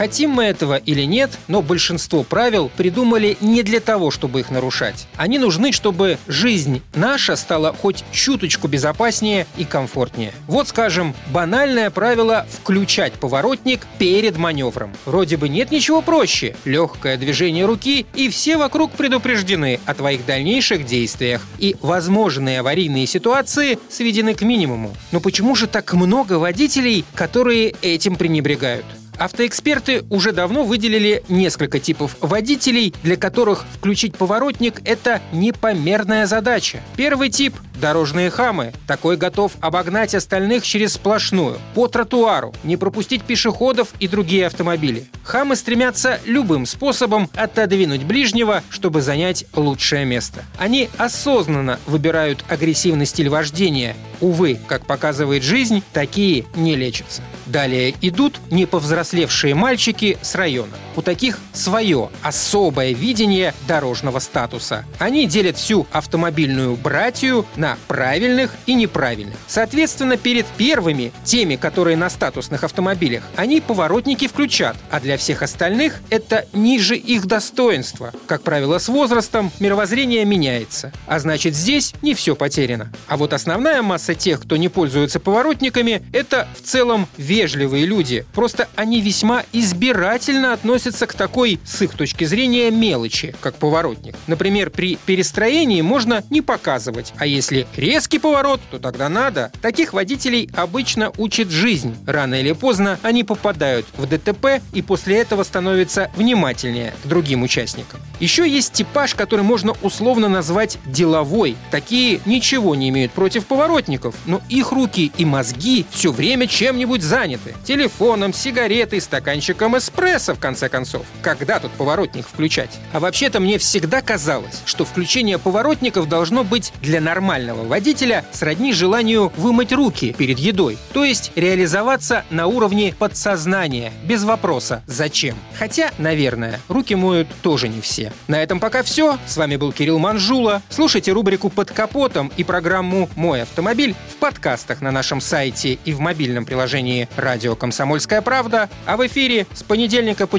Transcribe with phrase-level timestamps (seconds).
[0.00, 5.06] Хотим мы этого или нет, но большинство правил придумали не для того, чтобы их нарушать.
[5.16, 10.32] Они нужны, чтобы жизнь наша стала хоть чуточку безопаснее и комфортнее.
[10.46, 14.94] Вот, скажем, банальное правило «включать поворотник перед маневром».
[15.04, 16.56] Вроде бы нет ничего проще.
[16.64, 21.42] Легкое движение руки, и все вокруг предупреждены о твоих дальнейших действиях.
[21.58, 24.96] И возможные аварийные ситуации сведены к минимуму.
[25.12, 28.86] Но почему же так много водителей, которые этим пренебрегают?
[29.20, 36.80] Автоэксперты уже давно выделили несколько типов водителей, для которых включить поворотник– это непомерная задача.
[36.96, 38.72] Первый тип Дорожные хамы.
[38.86, 45.06] Такой готов обогнать остальных через сплошную, по тротуару, не пропустить пешеходов и другие автомобили.
[45.22, 50.44] Хамы стремятся любым способом отодвинуть ближнего, чтобы занять лучшее место.
[50.58, 53.96] Они осознанно выбирают агрессивный стиль вождения.
[54.20, 57.22] Увы, как показывает жизнь, такие не лечатся.
[57.46, 60.72] Далее идут неповзрослевшие мальчики с района.
[61.00, 64.84] У таких свое особое видение дорожного статуса.
[64.98, 69.36] Они делят всю автомобильную братью на правильных и неправильных.
[69.46, 76.02] Соответственно, перед первыми, теми, которые на статусных автомобилях, они поворотники включат, а для всех остальных
[76.10, 78.12] это ниже их достоинства.
[78.26, 82.92] Как правило, с возрастом мировоззрение меняется, а значит здесь не все потеряно.
[83.06, 88.26] А вот основная масса тех, кто не пользуется поворотниками, это в целом вежливые люди.
[88.34, 94.14] Просто они весьма избирательно относятся к такой, с их точки зрения, мелочи, как поворотник.
[94.26, 99.52] Например, при перестроении можно не показывать, а если резкий поворот, то тогда надо.
[99.62, 101.96] Таких водителей обычно учит жизнь.
[102.06, 108.00] Рано или поздно они попадают в ДТП и после этого становятся внимательнее к другим участникам.
[108.18, 111.56] Еще есть типаж, который можно условно назвать деловой.
[111.70, 117.54] Такие ничего не имеют против поворотников, но их руки и мозги все время чем-нибудь заняты.
[117.64, 121.04] Телефоном, сигаретой, стаканчиком эспрессо, в конце концов.
[121.20, 122.78] Когда тут поворотник включать?
[122.92, 129.32] А вообще-то мне всегда казалось, что включение поворотников должно быть для нормального водителя сродни желанию
[129.36, 135.36] вымыть руки перед едой, то есть реализоваться на уровне подсознания, без вопроса «зачем?».
[135.58, 138.12] Хотя, наверное, руки моют тоже не все.
[138.28, 139.18] На этом пока все.
[139.26, 140.62] С вами был Кирилл Манжула.
[140.68, 146.00] Слушайте рубрику «Под капотом» и программу «Мой автомобиль» в подкастах на нашем сайте и в
[146.00, 150.38] мобильном приложении «Радио Комсомольская правда», а в эфире с понедельника по